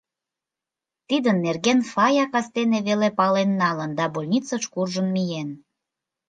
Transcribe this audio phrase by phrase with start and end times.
[1.07, 5.49] Тидын нерген Фая кастене веле пален налын да больницыш куржын миен.